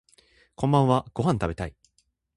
[0.55, 1.75] こんばんはご飯食べたい